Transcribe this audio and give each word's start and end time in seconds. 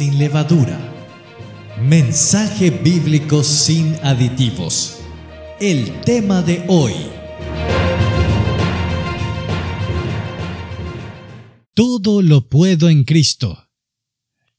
sin 0.00 0.18
levadura. 0.18 0.80
Mensaje 1.86 2.70
bíblico 2.70 3.44
sin 3.44 3.96
aditivos. 4.02 4.98
El 5.60 6.00
tema 6.00 6.40
de 6.40 6.64
hoy. 6.68 6.94
Todo 11.74 12.22
lo 12.22 12.48
puedo 12.48 12.88
en 12.88 13.04
Cristo. 13.04 13.68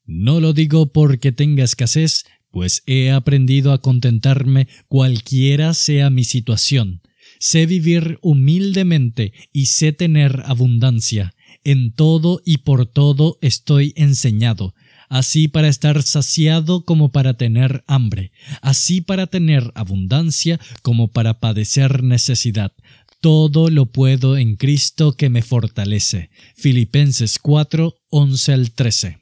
No 0.06 0.40
lo 0.40 0.54
digo 0.54 0.94
porque 0.94 1.32
tenga 1.32 1.64
escasez, 1.64 2.26
pues 2.52 2.84
he 2.86 3.10
aprendido 3.10 3.74
a 3.74 3.82
contentarme 3.82 4.68
cualquiera 4.88 5.74
sea 5.74 6.12
mi 6.12 6.24
situación. 6.24 7.02
Sé 7.40 7.66
vivir 7.66 8.20
humildemente 8.22 9.34
y 9.52 9.66
sé 9.66 9.92
tener 9.92 10.44
abundancia. 10.46 11.34
En 11.64 11.96
todo 11.96 12.44
y 12.46 12.60
por 12.60 12.86
todo 12.86 13.40
estoy 13.42 13.94
enseñado, 13.96 14.76
así 15.12 15.50
para 15.50 15.68
estar 15.68 16.02
saciado 16.04 16.86
como 16.86 17.12
para 17.12 17.34
tener 17.34 17.84
hambre, 17.86 18.32
así 18.62 19.02
para 19.02 19.28
tener 19.28 19.70
abundancia 19.76 20.58
como 20.84 21.10
para 21.10 21.42
padecer 21.42 22.02
necesidad. 22.02 22.72
Todo 23.20 23.70
lo 23.70 23.88
puedo 23.88 24.38
en 24.38 24.56
Cristo 24.56 25.12
que 25.18 25.30
me 25.30 25.42
fortalece. 25.42 26.30
Filipenses 26.56 27.40
4, 27.40 27.94
11 28.10 28.54
al 28.54 28.72
13. 28.72 29.18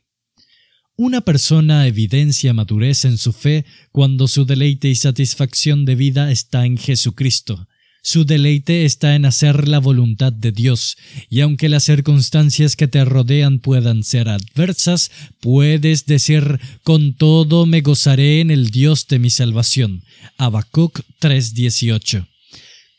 Una 0.95 1.21
persona 1.21 1.87
evidencia 1.87 2.53
madurez 2.53 3.05
en 3.05 3.17
su 3.17 3.33
fe 3.33 3.65
cuando 3.91 4.27
su 4.27 4.45
deleite 4.45 4.89
y 4.89 4.95
satisfacción 4.95 5.85
de 5.85 5.95
vida 5.95 6.31
está 6.31 6.67
en 6.67 6.77
Jesucristo. 6.77 7.67
Su 8.11 8.25
deleite 8.25 8.85
está 8.85 9.13
en 9.13 9.23
hacer 9.23 9.67
la 9.67 9.77
voluntad 9.77 10.33
de 10.33 10.51
Dios, 10.51 10.97
y 11.29 11.41
aunque 11.41 11.69
las 11.69 11.83
circunstancias 11.83 12.75
que 12.75 12.87
te 12.87 13.05
rodean 13.05 13.59
puedan 13.59 14.03
ser 14.03 14.29
adversas, 14.29 15.11
puedes 15.39 16.07
decir 16.07 16.59
con 16.81 17.13
todo 17.13 17.67
me 17.67 17.81
gozaré 17.81 18.41
en 18.41 18.49
el 18.49 18.71
Dios 18.71 19.05
de 19.05 19.19
mi 19.19 19.29
salvación. 19.29 20.01
Habacuc 20.39 21.01
3:18. 21.19 22.25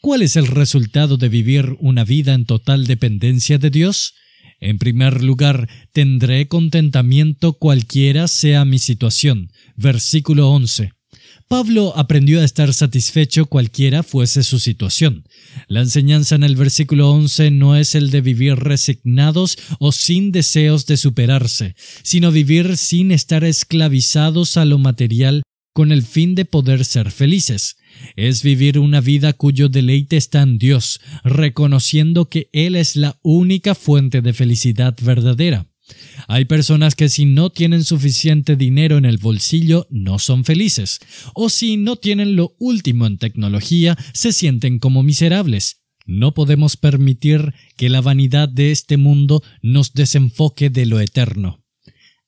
¿Cuál 0.00 0.22
es 0.22 0.36
el 0.36 0.46
resultado 0.46 1.16
de 1.16 1.28
vivir 1.28 1.74
una 1.80 2.04
vida 2.04 2.32
en 2.32 2.44
total 2.44 2.86
dependencia 2.86 3.58
de 3.58 3.70
Dios? 3.70 4.14
En 4.60 4.78
primer 4.78 5.24
lugar, 5.24 5.68
tendré 5.92 6.46
contentamiento 6.46 7.54
cualquiera 7.54 8.28
sea 8.28 8.64
mi 8.64 8.78
situación. 8.78 9.50
Versículo 9.74 10.50
11. 10.50 10.92
Pablo 11.50 11.92
aprendió 11.96 12.40
a 12.40 12.44
estar 12.44 12.72
satisfecho 12.72 13.46
cualquiera 13.46 14.04
fuese 14.04 14.44
su 14.44 14.60
situación. 14.60 15.24
La 15.66 15.80
enseñanza 15.80 16.36
en 16.36 16.44
el 16.44 16.54
versículo 16.54 17.10
11 17.10 17.50
no 17.50 17.74
es 17.74 17.96
el 17.96 18.12
de 18.12 18.20
vivir 18.20 18.54
resignados 18.54 19.58
o 19.80 19.90
sin 19.90 20.30
deseos 20.30 20.86
de 20.86 20.96
superarse, 20.96 21.74
sino 22.04 22.30
vivir 22.30 22.76
sin 22.76 23.10
estar 23.10 23.42
esclavizados 23.42 24.56
a 24.56 24.64
lo 24.64 24.78
material 24.78 25.42
con 25.72 25.90
el 25.90 26.04
fin 26.04 26.36
de 26.36 26.44
poder 26.44 26.84
ser 26.84 27.10
felices. 27.10 27.78
Es 28.14 28.44
vivir 28.44 28.78
una 28.78 29.00
vida 29.00 29.32
cuyo 29.32 29.68
deleite 29.68 30.16
está 30.16 30.42
en 30.42 30.56
Dios, 30.56 31.00
reconociendo 31.24 32.28
que 32.28 32.48
Él 32.52 32.76
es 32.76 32.94
la 32.94 33.18
única 33.22 33.74
fuente 33.74 34.22
de 34.22 34.32
felicidad 34.34 34.96
verdadera. 35.02 35.69
Hay 36.28 36.44
personas 36.44 36.94
que 36.94 37.08
si 37.08 37.24
no 37.24 37.50
tienen 37.50 37.84
suficiente 37.84 38.56
dinero 38.56 38.98
en 38.98 39.04
el 39.04 39.18
bolsillo 39.18 39.86
no 39.90 40.18
son 40.18 40.44
felices, 40.44 41.00
o 41.34 41.48
si 41.48 41.76
no 41.76 41.96
tienen 41.96 42.36
lo 42.36 42.54
último 42.58 43.06
en 43.06 43.18
tecnología 43.18 43.96
se 44.12 44.32
sienten 44.32 44.78
como 44.78 45.02
miserables. 45.02 45.82
No 46.06 46.34
podemos 46.34 46.76
permitir 46.76 47.54
que 47.76 47.88
la 47.88 48.00
vanidad 48.00 48.48
de 48.48 48.72
este 48.72 48.96
mundo 48.96 49.42
nos 49.62 49.92
desenfoque 49.92 50.70
de 50.70 50.86
lo 50.86 51.00
eterno. 51.00 51.64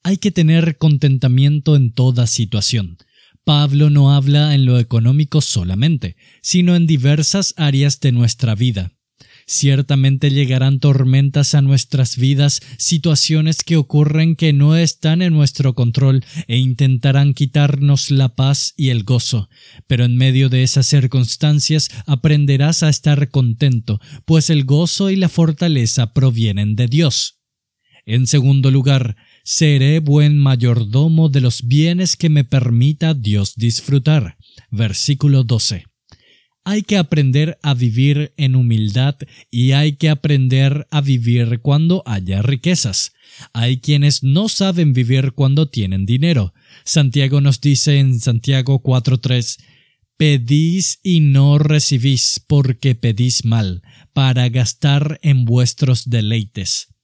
Hay 0.05 0.17
que 0.19 0.31
tener 0.31 0.79
contentamiento 0.79 1.77
en 1.77 1.93
toda 1.93 2.27
situación. 2.27 2.99
Pablo 3.45 3.91
no 3.91 4.15
habla 4.15 4.55
en 4.55 4.67
lo 4.67 4.79
económico 4.79 5.41
solamente, 5.41 6.17
sino 6.43 6.77
en 6.77 6.87
diversas 6.87 7.55
áreas 7.57 7.99
de 8.01 8.13
nuestra 8.13 8.55
vida. 8.55 8.93
Ciertamente 9.53 10.31
llegarán 10.31 10.81
tormentas 10.81 11.55
a 11.55 11.61
nuestras 11.61 12.17
vidas, 12.17 12.63
situaciones 12.79 13.63
que 13.63 13.77
ocurren 13.77 14.35
que 14.35 14.55
no 14.55 14.77
están 14.77 15.21
en 15.21 15.35
nuestro 15.35 15.75
control 15.75 16.25
e 16.49 16.57
intentarán 16.57 17.35
quitarnos 17.35 18.11
la 18.11 18.35
paz 18.35 18.73
y 18.79 18.89
el 18.89 19.05
gozo. 19.05 19.51
Pero 19.87 20.07
en 20.07 20.17
medio 20.17 20.49
de 20.49 20.63
esas 20.63 20.87
circunstancias 20.87 21.91
aprenderás 22.07 22.83
a 22.83 22.89
estar 22.89 23.29
contento, 23.29 24.01
pues 24.25 24.49
el 24.49 24.65
gozo 24.65 25.11
y 25.11 25.17
la 25.17 25.29
fortaleza 25.29 26.15
provienen 26.15 26.75
de 26.75 26.87
Dios. 26.87 27.39
En 28.07 28.27
segundo 28.27 28.71
lugar, 28.71 29.17
seré 29.45 30.01
buen 30.01 30.39
mayordomo 30.39 31.29
de 31.29 31.43
los 31.43 31.67
bienes 31.67 32.17
que 32.17 32.31
me 32.31 32.45
permita 32.45 33.13
Dios 33.13 33.53
disfrutar. 33.57 34.39
Versículo 34.71 35.45
12. 35.45 35.92
Hay 36.65 36.83
que 36.83 36.97
aprender 36.97 37.59
a 37.63 37.75
vivir 37.75 38.33
en 38.37 38.55
humildad 38.55 39.17
y 39.51 39.73
hay 39.73 39.95
que 39.95 40.09
aprender 40.09 40.87
a 40.91 41.01
vivir 41.01 41.61
cuando 41.61 42.05
haya 42.07 42.41
riquezas. 42.41 43.13
Hay 43.53 43.79
quienes 43.79 44.23
no 44.23 44.49
saben 44.49 44.93
vivir 44.93 45.33
cuando 45.33 45.69
tienen 45.69 46.07
dinero. 46.07 46.55
Santiago 46.85 47.41
nos 47.41 47.61
dice 47.61 47.99
en 47.99 48.21
Santiago 48.21 48.81
4.3 48.81 49.59
Pedís 50.17 51.01
y 51.03 51.19
no 51.19 51.59
recibís 51.59 52.41
porque 52.47 52.95
pedís 52.95 53.45
mal, 53.45 53.83
para 54.13 54.49
gastar 54.49 55.19
en 55.23 55.45
vuestros 55.45 56.09
deleites. 56.11 56.95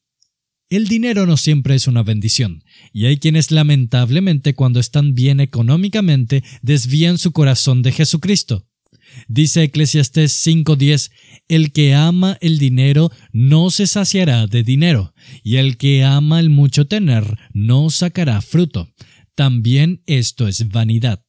El 0.70 0.86
dinero 0.86 1.26
no 1.26 1.36
siempre 1.36 1.74
es 1.74 1.88
una 1.88 2.04
bendición, 2.04 2.62
y 2.92 3.06
hay 3.06 3.16
quienes 3.16 3.50
lamentablemente 3.50 4.54
cuando 4.54 4.78
están 4.78 5.14
bien 5.14 5.40
económicamente 5.40 6.44
desvían 6.62 7.18
su 7.18 7.32
corazón 7.32 7.82
de 7.82 7.90
Jesucristo. 7.90 8.67
Dice 9.26 9.64
Eclesiastés 9.64 10.32
5:10, 10.32 11.10
el 11.48 11.72
que 11.72 11.94
ama 11.94 12.38
el 12.40 12.58
dinero 12.58 13.10
no 13.32 13.70
se 13.70 13.86
saciará 13.86 14.46
de 14.46 14.62
dinero, 14.62 15.14
y 15.42 15.56
el 15.56 15.76
que 15.76 16.04
ama 16.04 16.40
el 16.40 16.50
mucho 16.50 16.86
tener 16.86 17.24
no 17.52 17.90
sacará 17.90 18.40
fruto. 18.40 18.88
También 19.34 20.02
esto 20.06 20.46
es 20.46 20.68
vanidad. 20.68 21.24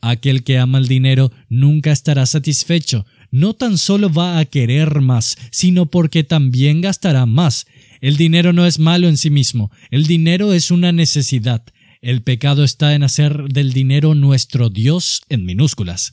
Aquel 0.00 0.44
que 0.44 0.58
ama 0.58 0.78
el 0.78 0.86
dinero 0.86 1.32
nunca 1.48 1.90
estará 1.90 2.26
satisfecho, 2.26 3.06
no 3.30 3.54
tan 3.54 3.78
solo 3.78 4.12
va 4.12 4.38
a 4.38 4.44
querer 4.44 5.00
más, 5.00 5.36
sino 5.50 5.86
porque 5.86 6.24
también 6.24 6.82
gastará 6.82 7.24
más, 7.26 7.66
el 8.00 8.16
dinero 8.18 8.52
no 8.52 8.66
es 8.66 8.78
malo 8.78 9.08
en 9.08 9.16
sí 9.16 9.30
mismo, 9.30 9.70
el 9.90 10.06
dinero 10.06 10.52
es 10.52 10.70
una 10.70 10.92
necesidad. 10.92 11.64
El 12.02 12.22
pecado 12.22 12.64
está 12.64 12.94
en 12.94 13.02
hacer 13.02 13.44
del 13.48 13.72
dinero 13.72 14.14
nuestro 14.14 14.68
Dios 14.68 15.22
en 15.30 15.46
minúsculas. 15.46 16.12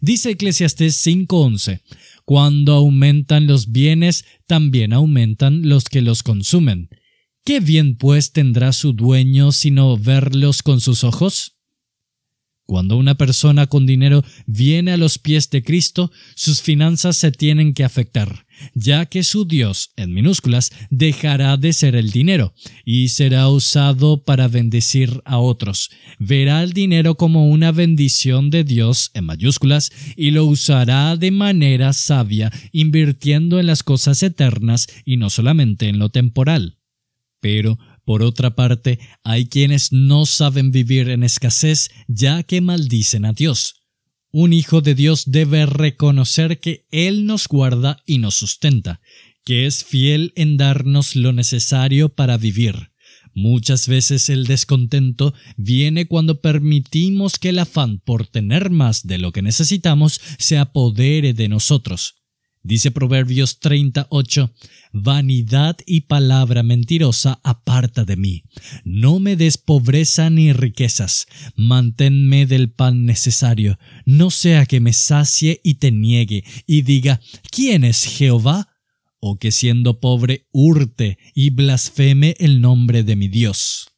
Dice 0.00 0.30
Eclesiastés 0.30 0.96
5:11, 1.04 1.80
Cuando 2.24 2.74
aumentan 2.74 3.46
los 3.46 3.72
bienes, 3.72 4.24
también 4.46 4.92
aumentan 4.92 5.68
los 5.68 5.84
que 5.84 6.02
los 6.02 6.22
consumen. 6.22 6.88
¿Qué 7.44 7.60
bien 7.60 7.96
pues 7.96 8.32
tendrá 8.32 8.72
su 8.72 8.92
dueño 8.92 9.50
sino 9.50 9.96
verlos 9.96 10.62
con 10.62 10.80
sus 10.80 11.02
ojos? 11.02 11.56
Cuando 12.64 12.96
una 12.96 13.16
persona 13.16 13.66
con 13.66 13.86
dinero 13.86 14.24
viene 14.46 14.92
a 14.92 14.96
los 14.96 15.18
pies 15.18 15.50
de 15.50 15.62
Cristo, 15.62 16.12
sus 16.36 16.62
finanzas 16.62 17.16
se 17.16 17.32
tienen 17.32 17.74
que 17.74 17.84
afectar 17.84 18.46
ya 18.74 19.06
que 19.06 19.24
su 19.24 19.44
Dios, 19.44 19.92
en 19.96 20.12
minúsculas, 20.12 20.70
dejará 20.90 21.56
de 21.56 21.72
ser 21.72 21.96
el 21.96 22.10
dinero 22.10 22.54
y 22.84 23.08
será 23.08 23.48
usado 23.48 24.24
para 24.24 24.48
bendecir 24.48 25.22
a 25.24 25.38
otros. 25.38 25.90
Verá 26.18 26.62
el 26.62 26.72
dinero 26.72 27.16
como 27.16 27.48
una 27.48 27.72
bendición 27.72 28.50
de 28.50 28.64
Dios, 28.64 29.10
en 29.14 29.24
mayúsculas, 29.24 29.90
y 30.16 30.30
lo 30.30 30.44
usará 30.46 31.16
de 31.16 31.30
manera 31.30 31.92
sabia, 31.92 32.52
invirtiendo 32.72 33.60
en 33.60 33.66
las 33.66 33.82
cosas 33.82 34.22
eternas 34.22 34.86
y 35.04 35.16
no 35.16 35.30
solamente 35.30 35.88
en 35.88 35.98
lo 35.98 36.08
temporal. 36.08 36.78
Pero, 37.40 37.78
por 38.04 38.22
otra 38.22 38.54
parte, 38.54 38.98
hay 39.24 39.46
quienes 39.46 39.92
no 39.92 40.26
saben 40.26 40.70
vivir 40.70 41.08
en 41.08 41.22
escasez 41.22 41.90
ya 42.08 42.42
que 42.42 42.60
maldicen 42.60 43.24
a 43.24 43.32
Dios. 43.32 43.81
Un 44.34 44.54
hijo 44.54 44.80
de 44.80 44.94
Dios 44.94 45.24
debe 45.26 45.66
reconocer 45.66 46.58
que 46.58 46.86
Él 46.90 47.26
nos 47.26 47.46
guarda 47.46 48.02
y 48.06 48.16
nos 48.16 48.34
sustenta, 48.34 49.02
que 49.44 49.66
es 49.66 49.84
fiel 49.84 50.32
en 50.36 50.56
darnos 50.56 51.16
lo 51.16 51.34
necesario 51.34 52.08
para 52.08 52.38
vivir. 52.38 52.92
Muchas 53.34 53.88
veces 53.88 54.30
el 54.30 54.46
descontento 54.46 55.34
viene 55.58 56.06
cuando 56.06 56.40
permitimos 56.40 57.38
que 57.38 57.50
el 57.50 57.58
afán 57.58 57.98
por 57.98 58.26
tener 58.26 58.70
más 58.70 59.06
de 59.06 59.18
lo 59.18 59.32
que 59.32 59.42
necesitamos 59.42 60.18
se 60.38 60.56
apodere 60.56 61.34
de 61.34 61.48
nosotros. 61.48 62.21
Dice 62.64 62.92
Proverbios 62.92 63.58
38, 63.58 64.54
Vanidad 64.92 65.78
y 65.84 66.02
palabra 66.02 66.62
mentirosa 66.62 67.40
aparta 67.42 68.04
de 68.04 68.16
mí. 68.16 68.44
No 68.84 69.18
me 69.18 69.34
des 69.36 69.58
pobreza 69.58 70.30
ni 70.30 70.52
riquezas, 70.52 71.26
manténme 71.56 72.46
del 72.46 72.70
pan 72.70 73.04
necesario, 73.04 73.78
no 74.06 74.30
sea 74.30 74.66
que 74.66 74.80
me 74.80 74.92
sacie 74.92 75.60
y 75.64 75.74
te 75.74 75.90
niegue, 75.90 76.44
y 76.66 76.82
diga, 76.82 77.20
¿quién 77.50 77.84
es 77.84 78.04
Jehová? 78.04 78.68
o 79.24 79.38
que 79.38 79.52
siendo 79.52 80.00
pobre 80.00 80.48
hurte 80.50 81.16
y 81.32 81.50
blasfeme 81.50 82.34
el 82.40 82.60
nombre 82.60 83.04
de 83.04 83.14
mi 83.14 83.28
Dios. 83.28 83.92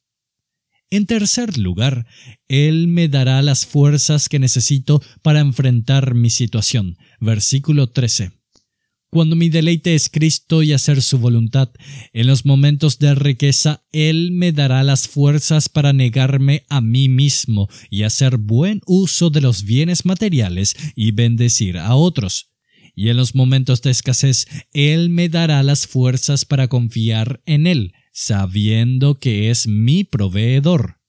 En 0.90 1.06
tercer 1.06 1.56
lugar, 1.56 2.06
Él 2.46 2.88
me 2.88 3.08
dará 3.08 3.40
las 3.40 3.64
fuerzas 3.64 4.28
que 4.28 4.38
necesito 4.38 5.02
para 5.22 5.40
enfrentar 5.40 6.14
mi 6.14 6.28
situación. 6.28 6.98
Versículo 7.20 7.86
13. 7.86 8.43
Cuando 9.14 9.36
mi 9.36 9.48
deleite 9.48 9.94
es 9.94 10.08
Cristo 10.08 10.64
y 10.64 10.72
hacer 10.72 11.00
su 11.00 11.18
voluntad, 11.20 11.70
en 12.12 12.26
los 12.26 12.44
momentos 12.44 12.98
de 12.98 13.14
riqueza 13.14 13.84
Él 13.92 14.32
me 14.32 14.50
dará 14.50 14.82
las 14.82 15.06
fuerzas 15.06 15.68
para 15.68 15.92
negarme 15.92 16.64
a 16.68 16.80
mí 16.80 17.08
mismo 17.08 17.68
y 17.90 18.02
hacer 18.02 18.38
buen 18.38 18.80
uso 18.86 19.30
de 19.30 19.40
los 19.40 19.62
bienes 19.62 20.04
materiales 20.04 20.74
y 20.96 21.12
bendecir 21.12 21.78
a 21.78 21.94
otros. 21.94 22.50
Y 22.96 23.08
en 23.08 23.16
los 23.16 23.36
momentos 23.36 23.82
de 23.82 23.92
escasez 23.92 24.48
Él 24.72 25.10
me 25.10 25.28
dará 25.28 25.62
las 25.62 25.86
fuerzas 25.86 26.44
para 26.44 26.66
confiar 26.66 27.40
en 27.46 27.68
Él, 27.68 27.92
sabiendo 28.12 29.20
que 29.20 29.48
es 29.48 29.68
mi 29.68 30.02
proveedor. 30.02 31.03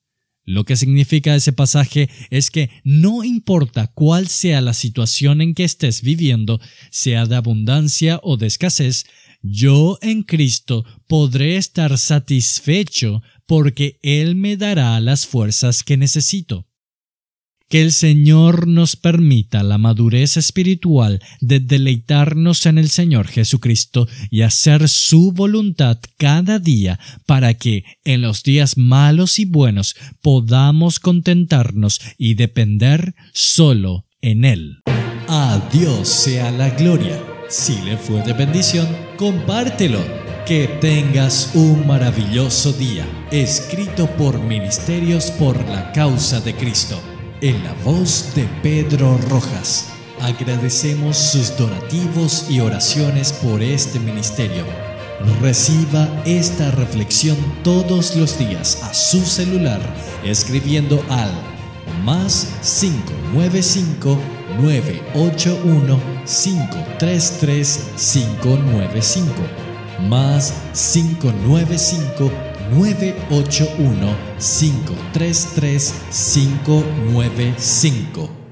Lo 0.45 0.63
que 0.63 0.75
significa 0.75 1.35
ese 1.35 1.53
pasaje 1.53 2.09
es 2.29 2.51
que 2.51 2.69
no 2.83 3.23
importa 3.23 3.87
cuál 3.87 4.27
sea 4.27 4.61
la 4.61 4.73
situación 4.73 5.41
en 5.41 5.55
que 5.55 5.63
estés 5.63 6.03
viviendo, 6.03 6.61
sea 6.91 7.25
de 7.25 7.35
abundancia 7.35 8.19
o 8.21 8.37
de 8.37 8.45
escasez, 8.45 9.05
yo 9.41 9.97
en 10.01 10.23
Cristo 10.23 10.85
podré 11.07 11.57
estar 11.57 11.97
satisfecho 11.97 13.23
porque 13.47 13.99
Él 14.03 14.35
me 14.35 14.55
dará 14.55 14.99
las 14.99 15.25
fuerzas 15.25 15.83
que 15.83 15.97
necesito. 15.97 16.67
Que 17.67 17.81
el 17.81 17.91
Señor 17.93 18.67
nos 18.67 18.95
permita 18.95 19.63
la 19.63 19.79
madurez 19.79 20.37
espiritual 20.37 21.19
de 21.41 21.59
deleitarnos 21.59 22.67
en 22.67 22.77
el 22.77 22.89
Señor 22.89 23.27
Jesucristo 23.27 24.07
y 24.29 24.43
hacer 24.43 24.87
su 24.87 25.31
voluntad 25.31 25.97
cada 26.17 26.59
día 26.59 26.99
para 27.25 27.55
que 27.55 27.83
en 28.03 28.21
los 28.21 28.43
días 28.43 28.77
malos 28.77 29.39
y 29.39 29.45
buenos 29.45 29.95
podamos 30.21 30.99
contentarnos 30.99 32.01
y 32.19 32.35
depender 32.35 33.15
solo 33.33 34.05
en 34.21 34.45
Él. 34.45 34.83
A 35.27 35.67
Dios 35.73 36.07
sea 36.07 36.51
la 36.51 36.69
gloria. 36.69 37.19
Si 37.49 37.81
le 37.81 37.97
fue 37.97 38.21
de 38.21 38.33
bendición, 38.33 38.87
compártelo. 39.17 40.03
Que 40.45 40.67
tengas 40.79 41.55
un 41.55 41.87
maravilloso 41.87 42.71
día. 42.73 43.07
Escrito 43.31 44.05
por 44.15 44.39
Ministerios 44.39 45.31
por 45.31 45.67
la 45.67 45.91
Causa 45.91 46.39
de 46.39 46.55
Cristo 46.55 47.01
en 47.45 47.63
la 47.63 47.73
voz 47.83 48.33
de 48.33 48.45
Pedro 48.63 49.19
Rojas. 49.29 49.89
Agradecemos 50.19 51.15
sus 51.15 51.55
donativos 51.55 52.47
y 52.49 52.59
oraciones 52.59 53.33
por 53.33 53.61
este 53.61 53.99
ministerio. 53.99 54.65
Reciba 55.41 56.09
esta 56.25 56.71
reflexión 56.71 57.37
todos 57.63 58.15
los 58.15 58.39
días 58.39 58.81
a 58.81 58.95
su 58.95 59.23
celular 59.23 59.79
escribiendo 60.23 61.03
al 61.07 61.31
más 62.03 62.47
595 62.63 64.17
981 64.59 65.99
533 66.25 67.79
595 67.95 69.33
más 70.09 70.51
595 70.73 72.31
981 72.71 74.15
533 74.39 75.93
595 76.11 78.44